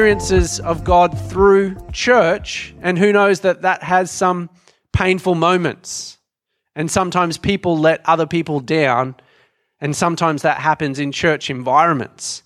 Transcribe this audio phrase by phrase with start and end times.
[0.00, 4.48] Experiences of God through church, and who knows that that has some
[4.94, 6.16] painful moments.
[6.74, 9.14] And sometimes people let other people down,
[9.78, 12.42] and sometimes that happens in church environments.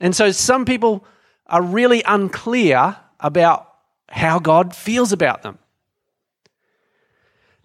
[0.00, 1.04] And so some people
[1.46, 3.72] are really unclear about
[4.08, 5.60] how God feels about them.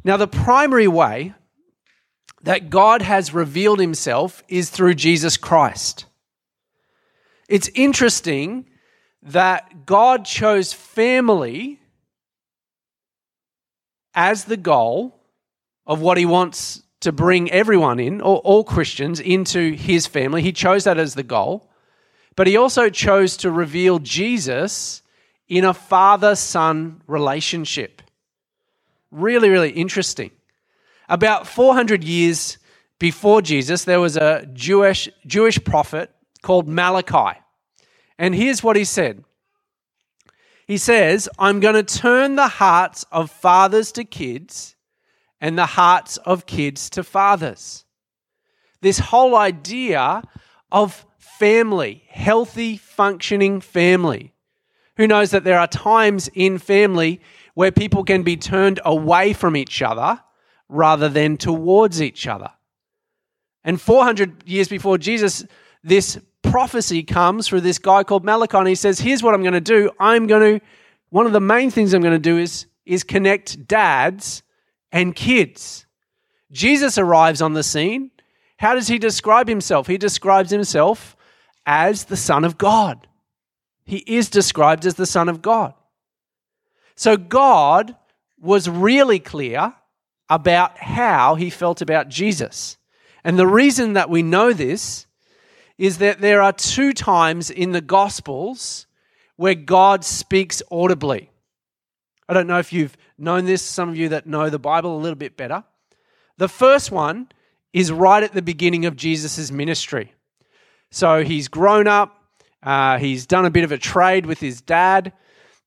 [0.04, 1.34] Now, the primary way
[2.44, 6.06] that God has revealed himself is through Jesus Christ.
[7.50, 8.68] It's interesting
[9.23, 11.80] that God chose family
[14.14, 15.20] as the goal
[15.86, 20.42] of what he wants to bring everyone in, or all Christians, into his family.
[20.42, 21.70] He chose that as the goal.
[22.36, 25.02] But he also chose to reveal Jesus
[25.48, 28.02] in a father son relationship.
[29.11, 30.31] Really, really interesting.
[31.09, 32.58] About 400 years
[33.00, 36.09] before Jesus, there was a Jewish, Jewish prophet
[36.42, 37.39] called Malachi.
[38.17, 39.23] And here's what he said
[40.67, 44.75] He says, I'm going to turn the hearts of fathers to kids
[45.42, 47.86] and the hearts of kids to fathers.
[48.81, 50.23] This whole idea
[50.72, 54.33] of family, healthy, functioning family.
[54.98, 57.20] Who knows that there are times in family
[57.53, 60.22] where people can be turned away from each other
[60.70, 62.52] rather than towards each other.
[63.64, 65.45] And 400 years before Jesus,
[65.83, 69.53] this prophecy comes through this guy called Malachi, and he says, Here's what I'm going
[69.53, 69.91] to do.
[69.99, 70.66] I'm going to,
[71.09, 74.44] one of the main things I'm going to do is, is connect dads
[74.91, 75.86] and kids.
[76.52, 78.11] Jesus arrives on the scene.
[78.58, 79.87] How does he describe himself?
[79.87, 81.15] He describes himself
[81.65, 83.08] as the Son of God.
[83.86, 85.73] He is described as the Son of God.
[86.95, 87.95] So God
[88.39, 89.73] was really clear
[90.30, 92.77] about how he felt about Jesus.
[93.23, 95.08] And the reason that we know this
[95.78, 98.86] is that there are two times in the Gospels
[99.36, 101.30] where God speaks audibly.
[102.30, 105.00] I don't know if you've known this, some of you that know the Bible a
[105.00, 105.64] little bit better.
[106.38, 107.30] The first one
[107.73, 110.14] is right at the beginning of Jesus' ministry.
[110.92, 112.16] So he's grown up,
[112.62, 115.12] uh, he's done a bit of a trade with his dad,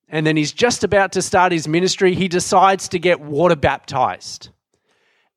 [0.09, 2.15] and then he's just about to start his ministry.
[2.15, 4.51] He decides to get water baptized.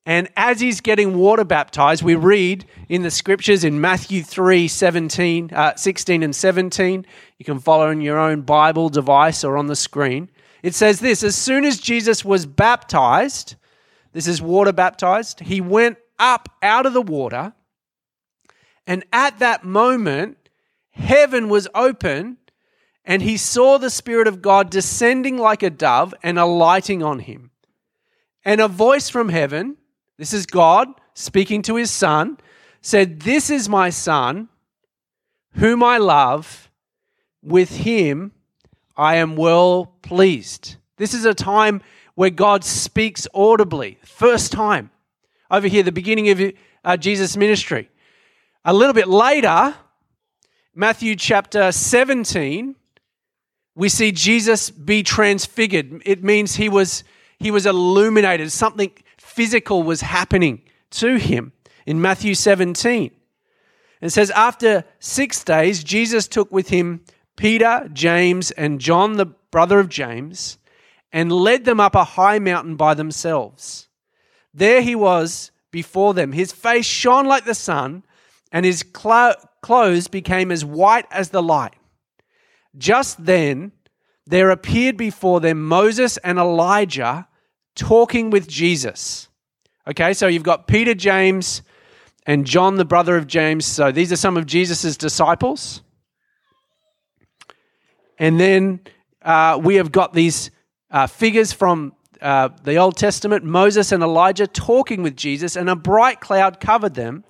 [0.06, 5.52] And as he's getting water baptized, we read in the scriptures in Matthew 3 17,
[5.54, 7.06] uh, 16 and 17.
[7.38, 10.30] You can follow in your own Bible device or on the screen.
[10.64, 13.56] It says this As soon as Jesus was baptized,
[14.14, 17.54] this is water baptized, he went up out of the water.
[18.88, 20.38] And at that moment,
[20.92, 22.38] heaven was open,
[23.06, 27.52] and he saw the Spirit of God descending like a dove and alighting on him.
[28.44, 29.78] And a voice from heaven,
[30.20, 32.38] this is God speaking to his son,
[32.82, 34.50] said, This is my son,
[35.54, 36.70] whom I love.
[37.42, 38.34] With him
[38.98, 40.76] I am well pleased.
[40.98, 41.82] This is a time
[42.16, 43.98] where God speaks audibly.
[44.04, 44.92] First time.
[45.50, 46.54] Over here, the beginning of
[46.84, 47.90] uh, Jesus' ministry.
[48.66, 49.74] A little bit later,
[50.76, 52.76] Matthew chapter 17,
[53.74, 56.02] we see Jesus be transfigured.
[56.06, 57.06] It means he was,
[57.38, 58.52] he was illuminated.
[58.52, 58.92] Something
[59.30, 61.54] physical was happening to him
[61.86, 63.12] in Matthew 17.
[64.02, 67.02] It says, After six days, Jesus took with him
[67.36, 70.58] Peter, James, and John, the brother of James,
[71.12, 73.88] and led them up a high mountain by themselves.
[74.54, 76.32] There he was before them.
[76.32, 78.04] His face shone like the sun,
[78.52, 81.76] and his clothes became as white as the light.
[82.78, 83.72] Just then,
[84.26, 87.28] there appeared before them Moses and Elijah
[87.80, 89.30] talking with Jesus.
[89.88, 91.62] Okay, so you've got Peter, James,
[92.26, 93.66] and John, the brother of James.
[93.66, 95.82] So these are some of Jesus' disciples.
[98.20, 98.82] And then
[99.22, 100.52] uh, we have got these
[100.92, 105.76] uh, figures from uh, the Old Testament Moses and Elijah talking with Jesus, and a
[105.76, 107.24] bright cloud covered them.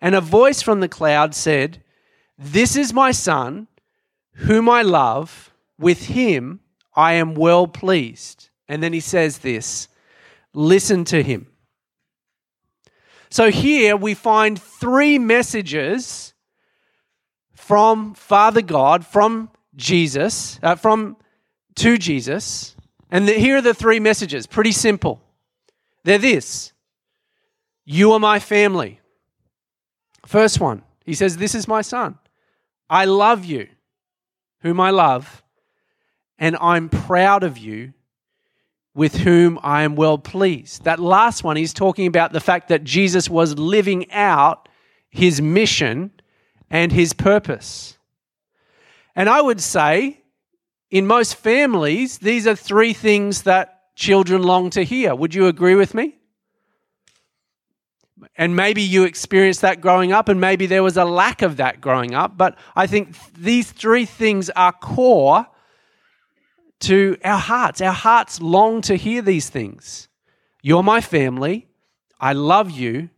[0.00, 1.82] And a voice from the cloud said,
[2.36, 3.68] This is my son,
[4.32, 5.52] whom I love.
[5.78, 6.60] With him
[6.94, 8.50] I am well pleased.
[8.68, 9.88] And then he says this
[10.52, 11.48] listen to him.
[13.30, 16.34] So here we find three messages
[17.54, 21.16] from Father God, from Jesus, uh, from
[21.76, 22.76] to Jesus.
[23.10, 24.46] And the, here are the three messages.
[24.46, 25.20] Pretty simple.
[26.04, 26.72] They're this
[27.84, 29.00] You are my family.
[30.26, 32.18] First one, he says, This is my son.
[32.88, 33.68] I love you,
[34.60, 35.42] whom I love,
[36.38, 37.94] and I'm proud of you,
[38.94, 40.84] with whom I am well pleased.
[40.84, 44.68] That last one, he's talking about the fact that Jesus was living out
[45.10, 46.12] his mission
[46.70, 47.98] and his purpose.
[49.16, 50.20] And I would say,
[50.90, 55.14] in most families, these are three things that children long to hear.
[55.14, 56.16] Would you agree with me?
[58.36, 61.80] And maybe you experienced that growing up, and maybe there was a lack of that
[61.80, 62.36] growing up.
[62.36, 65.46] But I think these three things are core
[66.80, 67.80] to our hearts.
[67.80, 70.08] Our hearts long to hear these things.
[70.62, 71.68] You're my family.
[72.20, 73.10] I love you.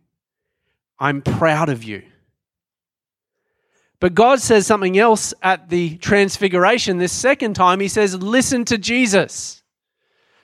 [0.99, 2.03] I'm proud of you.
[3.99, 7.79] But God says something else at the transfiguration this second time.
[7.79, 9.63] He says, Listen to Jesus.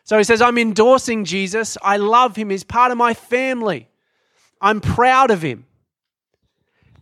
[0.06, 1.77] So he says, I'm endorsing Jesus.
[1.81, 2.50] I love him.
[2.50, 3.89] He's part of my family.
[4.59, 5.66] I'm proud of him.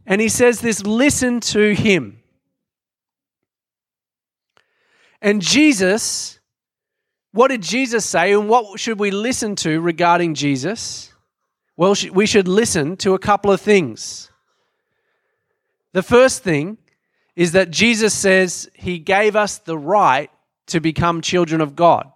[0.05, 2.20] And he says this listen to him.
[5.21, 6.39] And Jesus,
[7.31, 11.13] what did Jesus say, and what should we listen to regarding Jesus?
[11.77, 14.31] Well, we should listen to a couple of things.
[15.93, 16.77] The first thing
[17.35, 20.29] is that Jesus says he gave us the right
[20.67, 22.11] to become children of God.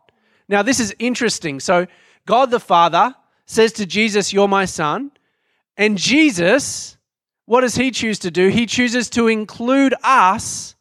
[0.48, 1.60] Now, this is interesting.
[1.60, 1.88] So,
[2.26, 3.16] God the Father
[3.46, 5.12] says to Jesus, You're my son.
[5.78, 6.98] And Jesus,
[7.46, 8.48] what does he choose to do?
[8.48, 10.75] He chooses to include us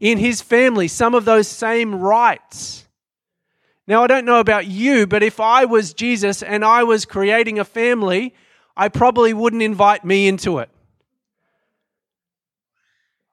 [0.00, 2.88] in his family, some of those same rights.
[3.86, 7.58] Now, I don't know about you, but if I was Jesus and I was creating
[7.58, 8.34] a family,
[8.76, 10.70] I probably wouldn't invite me into it.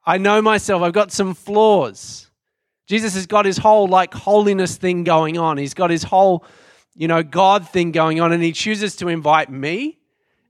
[0.05, 2.29] I know myself, I've got some flaws.
[2.87, 5.57] Jesus has got his whole like holiness thing going on.
[5.57, 6.45] He's got his whole,
[6.95, 9.97] you know, God thing going on, and he chooses to invite me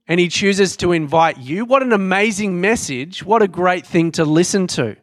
[0.07, 1.65] and he chooses to invite you.
[1.65, 3.23] What an amazing message.
[3.23, 4.95] What a great thing to listen to.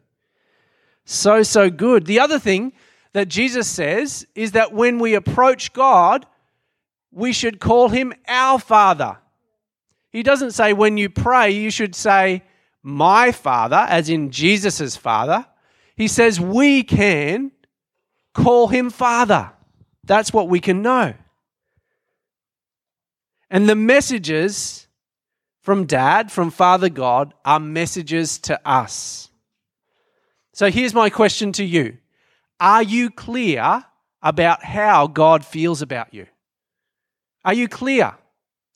[1.04, 2.06] So, so good.
[2.06, 2.72] The other thing
[3.12, 6.26] that Jesus says is that when we approach God,
[7.10, 9.18] we should call him our Father.
[10.10, 12.42] He doesn't say when you pray, you should say,
[12.82, 15.46] my Father, as in Jesus' Father.
[15.96, 17.50] He says we can
[18.34, 19.50] call him Father.
[20.04, 21.14] That's what we can know.
[23.50, 24.86] And the messages
[25.62, 29.30] from Dad, from Father God, are messages to us.
[30.54, 31.98] So here's my question to you
[32.60, 33.84] Are you clear
[34.22, 36.26] about how God feels about you?
[37.44, 38.14] Are you clear?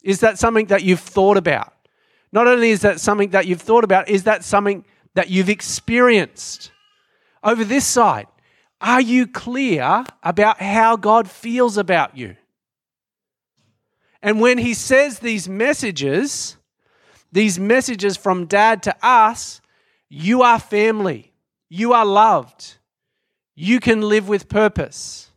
[0.02, 1.72] Is that something that you've thought about?
[2.32, 4.84] Not only is that something that you've thought about, is that something
[5.14, 6.72] that you've experienced?
[7.42, 8.26] Over this side,
[8.80, 12.36] are you clear about how God feels about you?
[14.20, 16.56] And when He says these messages,
[17.30, 19.60] these messages from dad to us,
[20.08, 21.27] you are family,
[21.68, 22.76] you are loved,
[23.54, 25.30] you can live with purpose.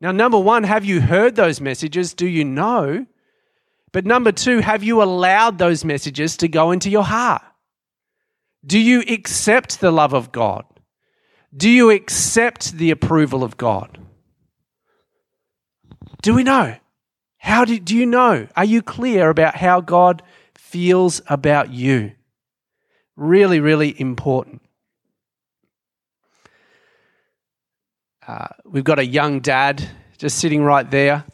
[0.00, 2.14] Now, number one, have you heard those messages?
[2.14, 3.06] Do you know?
[3.92, 7.42] But number two, have you allowed those messages to go into your heart?
[8.66, 10.64] Do you accept the love of God?
[11.56, 13.98] Do you accept the approval of God?
[16.22, 16.76] Do we know?
[17.38, 18.48] How do, do you know?
[18.56, 20.22] Are you clear about how God
[20.56, 22.12] feels about you?
[23.16, 24.62] Really, really important.
[28.26, 31.24] Uh, we've got a young dad just sitting right there.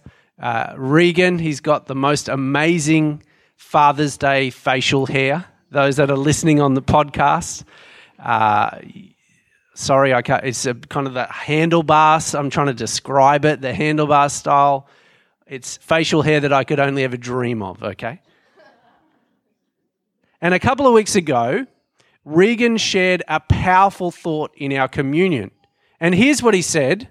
[0.40, 3.23] Uh, Regan, he's got the most amazing
[3.56, 5.44] Father's Day facial hair.
[5.70, 7.62] Those that are listening on the podcast,
[8.18, 8.78] uh,
[9.75, 10.44] sorry, I can't.
[10.44, 12.35] It's a, kind of the handlebars.
[12.35, 13.61] I'm trying to describe it.
[13.61, 14.88] The handlebar style.
[15.47, 17.85] It's facial hair that I could only ever dream of.
[17.85, 18.20] Okay.
[20.40, 21.66] And a couple of weeks ago,
[22.25, 25.52] Regan shared a powerful thought in our communion.
[26.00, 27.09] And here's what he said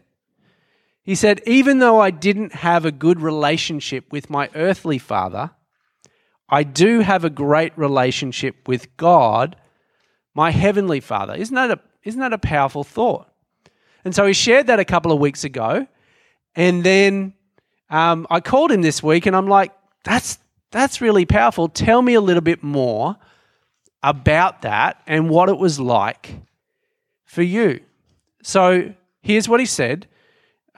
[1.10, 5.50] he said, Even though I didn't have a good relationship with my earthly father,
[6.48, 9.56] I do have a great relationship with God,
[10.36, 11.34] my heavenly father.
[11.34, 13.28] Isn't that a, isn't that a powerful thought?
[14.06, 15.88] And so he shared that a couple of weeks ago.
[16.56, 17.34] And then
[17.90, 19.72] um, I called him this week and I'm like,
[20.04, 20.38] that's,
[20.70, 21.70] that's really powerful.
[21.70, 23.18] Tell me a little bit more
[24.04, 26.36] about that and what it was like
[27.26, 27.80] for you.
[28.44, 30.08] So here's what he said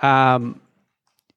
[0.02, 0.62] um,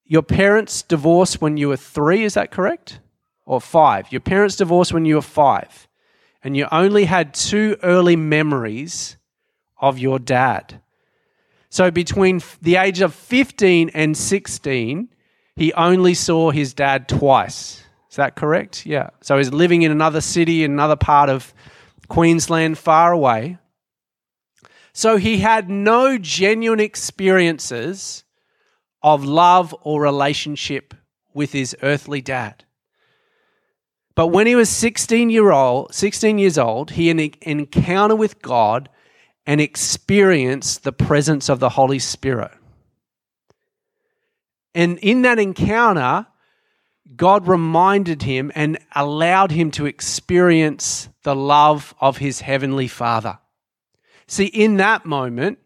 [0.04, 3.00] your parents divorced when you were three, is that correct?
[3.47, 4.11] Or five?
[4.11, 5.88] Your parents divorced when you were five,
[6.43, 9.16] and you only had two early memories
[9.78, 10.81] of your dad.
[11.69, 15.09] So between the age of 15 and 16,
[15.57, 17.83] he only saw his dad twice.
[18.11, 18.87] Is that correct?
[18.87, 19.11] Yeah.
[19.23, 21.52] So he's living in another city, in another part of
[22.09, 23.59] Queensland, far away.
[24.95, 28.23] So he had no genuine experiences
[29.03, 30.95] of love or relationship
[31.35, 32.65] with his earthly dad.
[34.15, 38.41] But when he was 16 year old, 16 years old, he had an encounter with
[38.41, 38.89] God
[39.45, 42.53] and experienced the presence of the Holy Spirit.
[44.77, 46.29] And in that encounter,
[47.17, 53.39] God reminded him and allowed him to experience the love of his heavenly Father.
[54.35, 55.61] See, in that moment,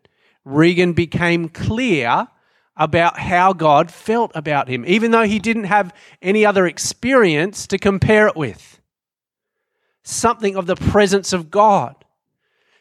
[0.45, 2.29] Regan became clear
[2.77, 7.79] about how God felt about him, even though he didn't have any other experience to
[7.79, 8.79] compare it with.
[10.03, 11.97] Something of the presence of God.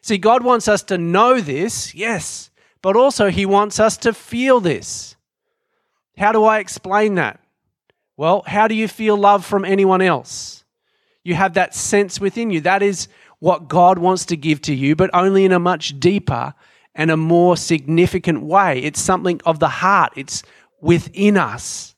[0.02, 2.50] See, God wants us to know this, yes,
[2.82, 5.16] but also He wants us to feel this.
[6.18, 7.40] How do I explain that?
[8.18, 10.66] Well, how do you feel love from anyone else?
[11.24, 12.60] You have that sense within you.
[12.60, 13.08] That is
[13.40, 16.54] what God wants to give to you, but only in a much deeper
[16.96, 18.80] and a more significant way.
[18.80, 20.44] It's something of the heart, it's
[20.82, 21.96] within us.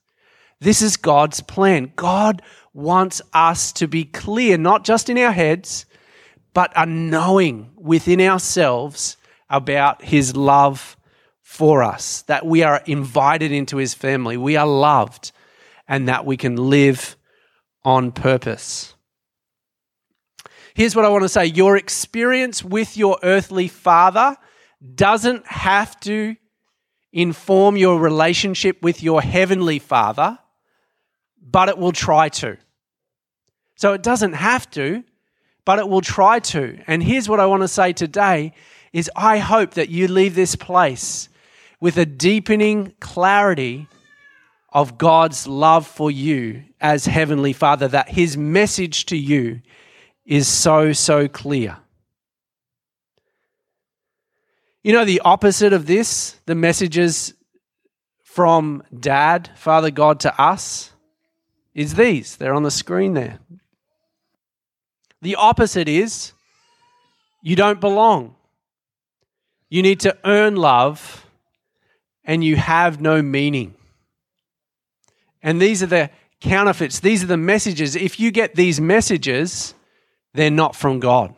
[0.60, 1.94] This is God's plan.
[1.96, 2.42] God
[2.74, 5.86] wants us to be clear, not just in our heads,
[6.54, 9.16] but a knowing within ourselves
[9.50, 10.98] about His love
[11.42, 15.32] for us, that we are invited into His family, we are loved,
[15.88, 17.16] and that we can live
[17.84, 18.94] on purpose.
[20.74, 24.38] Here's what I want to say your experience with your earthly father
[24.96, 26.36] doesn't have to
[27.12, 30.38] inform your relationship with your heavenly father,
[31.42, 32.58] but it will try to.
[33.76, 35.04] So it doesn't have to,
[35.66, 36.80] but it will try to.
[36.88, 38.54] And here's what I want to say today
[38.94, 41.30] is I hope that you leave this place
[41.80, 43.88] with a deepening clarity
[44.72, 49.62] of God's love for you as Heavenly Father, that His message to you
[50.30, 51.76] is so, so clear.
[54.84, 57.34] You know, the opposite of this, the messages
[58.24, 60.92] from Dad, Father God to us,
[61.74, 62.38] is these.
[62.38, 63.40] They're on the screen there.
[65.24, 66.32] The opposite is
[67.42, 68.36] you don't belong.
[69.68, 71.26] You need to earn love
[72.24, 73.74] and you have no meaning.
[75.42, 77.96] And these are the counterfeits, these are the messages.
[77.96, 79.74] If you get these messages,
[80.34, 81.34] they're not from God.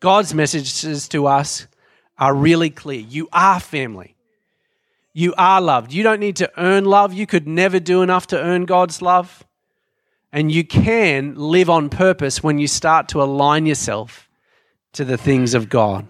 [0.00, 1.66] God's messages to us
[2.18, 3.00] are really clear.
[3.00, 4.16] You are family.
[5.12, 5.92] You are loved.
[5.92, 7.12] You don't need to earn love.
[7.12, 9.44] You could never do enough to earn God's love.
[10.32, 14.28] And you can live on purpose when you start to align yourself
[14.92, 16.06] to the things of God.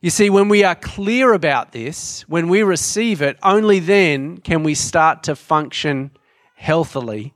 [0.00, 4.62] You see, when we are clear about this, when we receive it, only then can
[4.62, 6.12] we start to function
[6.54, 7.34] healthily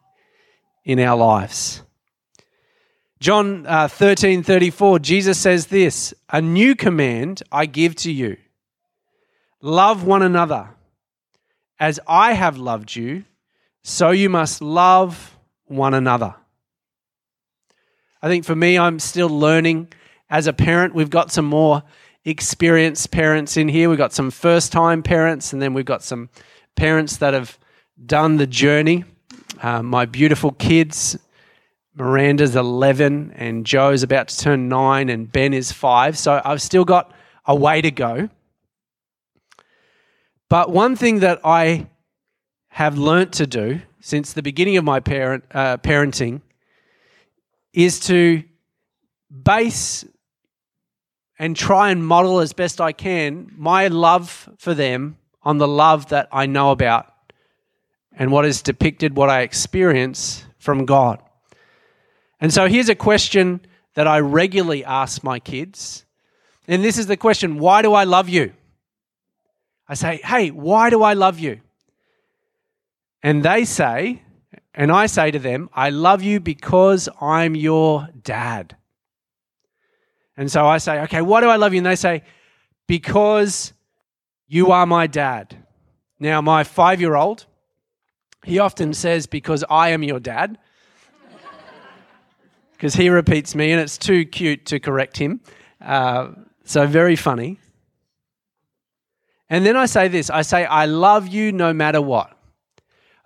[0.85, 1.83] in our lives.
[3.21, 8.37] John uh, 13 34, Jesus says this A new command I give to you
[9.63, 10.69] love one another.
[11.79, 13.25] As I have loved you,
[13.83, 15.37] so you must love
[15.67, 16.35] one another.
[18.21, 19.93] I think for me, I'm still learning
[20.31, 20.95] as a parent.
[20.95, 21.83] We've got some more
[22.25, 23.89] experienced parents in here.
[23.89, 26.29] We've got some first time parents, and then we've got some
[26.77, 27.59] parents that have
[28.05, 29.05] done the journey.
[29.63, 31.17] Uh, my beautiful kids,
[31.95, 36.19] Miranda's 11, and Joe's about to turn 9, and Ben is 5.
[36.19, 37.15] So I've still got
[37.47, 38.29] a way to go.
[40.49, 41.87] But one thing that I
[42.71, 46.41] have learnt to do since the beginning of my parent, uh, parenting
[47.73, 48.43] is to
[49.31, 50.05] base
[51.39, 56.09] and try and model as best I can my love for them on the love
[56.09, 57.12] that I know about
[58.19, 61.23] and what is depicted, what I experience from God.
[62.41, 63.61] And so here's a question
[63.95, 66.05] that I regularly ask my kids.
[66.67, 68.53] And this is the question Why do I love you?
[69.89, 71.61] I say, Hey, why do I love you?
[73.23, 74.23] And they say,
[74.75, 78.77] and I say to them, I love you because I'm your dad.
[80.37, 81.79] And so I say, okay, why do I love you?
[81.79, 82.23] And they say,
[82.87, 83.73] because
[84.49, 85.57] you are my dad.
[86.19, 87.47] Now, my five year old,
[88.45, 90.59] he often says, because I am your dad.
[92.73, 95.41] Because he repeats me, and it's too cute to correct him.
[95.81, 96.33] Uh,
[96.65, 97.59] so, very funny.
[99.49, 102.37] And then I say this I say, I love you no matter what.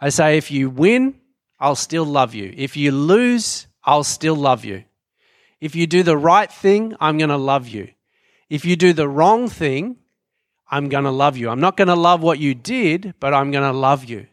[0.00, 1.14] I say, if you win,
[1.58, 2.52] I'll still love you.
[2.54, 4.84] If you lose, I'll still love you.
[5.60, 7.88] If you do the right thing, I'm going to love you.
[8.50, 9.96] If you do the wrong thing,
[10.70, 11.48] I'm going to love you.
[11.48, 14.26] I'm not going to love what you did, but I'm going to love you.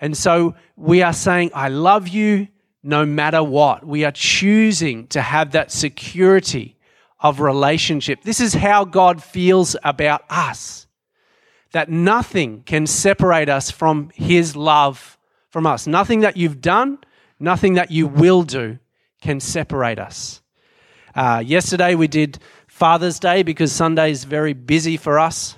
[0.00, 2.48] And so we are saying, I love you
[2.82, 3.86] no matter what.
[3.86, 6.76] We are choosing to have that security
[7.20, 8.22] of relationship.
[8.22, 10.86] This is how God feels about us
[11.72, 15.18] that nothing can separate us from His love
[15.50, 15.86] from us.
[15.86, 16.98] Nothing that you've done,
[17.40, 18.78] nothing that you will do
[19.20, 20.42] can separate us.
[21.14, 25.56] Uh, yesterday we did Father's Day because Sunday is very busy for us.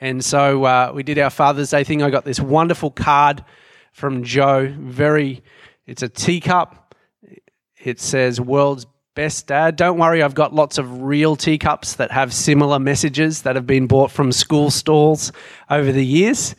[0.00, 2.02] And so uh, we did our Father's Day thing.
[2.02, 3.42] I got this wonderful card
[3.92, 4.74] from Joe.
[4.78, 5.42] Very,
[5.86, 6.94] it's a teacup.
[7.82, 12.34] It says "World's Best Dad." Don't worry, I've got lots of real teacups that have
[12.34, 15.32] similar messages that have been bought from school stalls
[15.70, 16.54] over the years,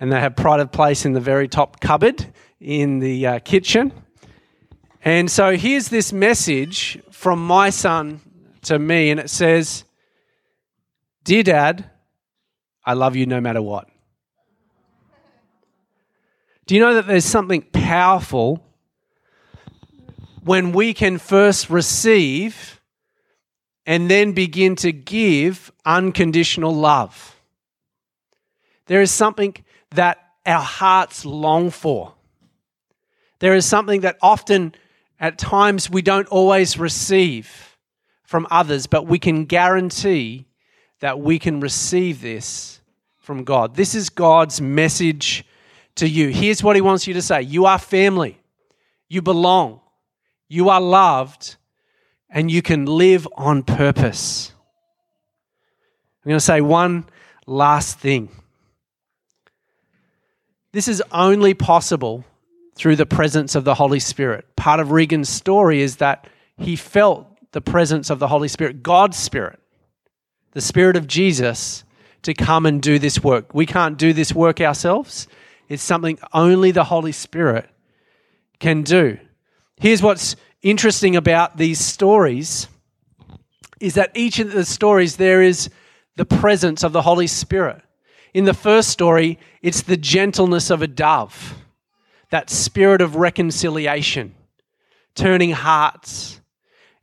[0.00, 2.24] and they have pride of place in the very top cupboard
[2.58, 3.92] in the uh, kitchen.
[5.04, 8.20] And so here's this message from my son
[8.62, 9.84] to me, and it says,
[11.22, 11.90] "Dear Dad."
[12.86, 13.88] I love you no matter what.
[16.66, 18.64] Do you know that there's something powerful
[20.42, 22.80] when we can first receive
[23.84, 27.36] and then begin to give unconditional love?
[28.86, 29.54] There is something
[29.90, 32.14] that our hearts long for.
[33.40, 34.74] There is something that often,
[35.18, 37.76] at times, we don't always receive
[38.24, 40.45] from others, but we can guarantee
[41.00, 42.80] that we can receive this
[43.18, 43.74] from God.
[43.74, 45.44] This is God's message
[45.96, 46.28] to you.
[46.28, 48.38] Here's what He wants you to say You are family,
[49.08, 49.80] you belong,
[50.48, 51.56] you are loved,
[52.30, 54.52] and you can live on purpose.
[56.24, 57.04] I'm going to say one
[57.46, 58.28] last thing.
[60.72, 62.24] This is only possible
[62.74, 64.44] through the presence of the Holy Spirit.
[64.56, 69.16] Part of Regan's story is that he felt the presence of the Holy Spirit, God's
[69.16, 69.58] Spirit,
[70.56, 71.84] the Spirit of Jesus
[72.22, 73.52] to come and do this work.
[73.52, 75.28] We can't do this work ourselves.
[75.68, 77.68] It's something only the Holy Spirit
[78.58, 79.18] can do.
[79.76, 82.68] Here's what's interesting about these stories
[83.80, 85.68] is that each of the stories there is
[86.14, 87.82] the presence of the Holy Spirit.
[88.32, 91.54] In the first story, it's the gentleness of a dove,
[92.30, 94.34] that spirit of reconciliation,
[95.14, 96.40] turning hearts.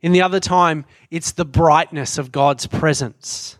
[0.04, 3.56] In the other time, it's the brightness of God's presence.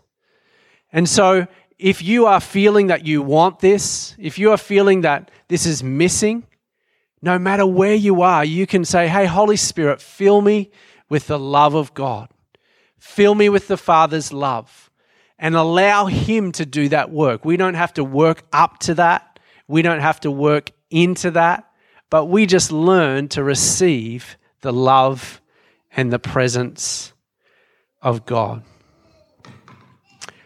[0.93, 1.47] And so,
[1.79, 5.81] if you are feeling that you want this, if you are feeling that this is
[5.81, 6.45] missing,
[7.19, 10.69] no matter where you are, you can say, Hey, Holy Spirit, fill me
[11.09, 12.29] with the love of God.
[12.99, 14.91] Fill me with the Father's love
[15.39, 17.43] and allow Him to do that work.
[17.43, 21.71] We don't have to work up to that, we don't have to work into that,
[22.11, 25.41] but we just learn to receive the love
[25.95, 27.13] and the presence
[28.01, 28.63] of God.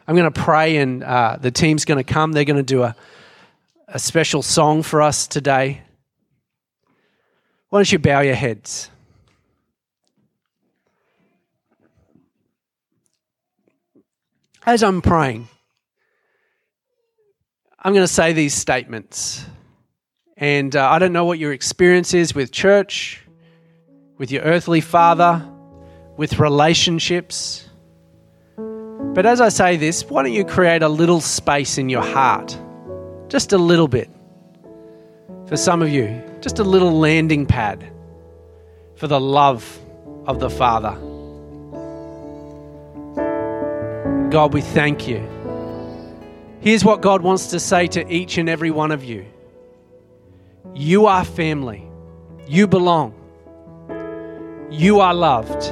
[0.07, 2.31] I'm going to pray, and uh, the team's going to come.
[2.31, 2.95] They're going to do a,
[3.88, 5.81] a special song for us today.
[7.69, 8.89] Why don't you bow your heads?
[14.65, 15.47] As I'm praying,
[17.79, 19.45] I'm going to say these statements.
[20.38, 23.21] And uh, I don't know what your experience is with church,
[24.19, 25.43] with your earthly father,
[26.17, 27.67] with relationships.
[28.58, 32.55] But as I say this, why don't you create a little space in your heart?
[33.29, 34.10] Just a little bit.
[35.47, 37.91] For some of you, just a little landing pad
[38.97, 39.79] for the love
[40.27, 40.91] of the Father.
[44.29, 45.27] God, we thank you.
[46.60, 49.25] Here's what God wants to say to each and every one of you
[50.75, 51.89] You are family,
[52.47, 53.18] you belong,
[54.71, 55.63] you are loved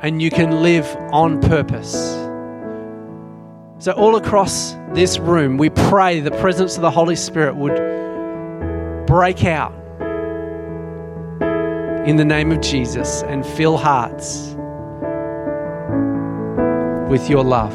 [0.00, 1.92] and you can live on purpose.
[3.78, 7.76] So, all across this room, we pray the presence of the Holy Spirit would
[9.06, 9.72] break out
[12.06, 14.54] in the name of Jesus and fill hearts
[17.08, 17.74] with your love.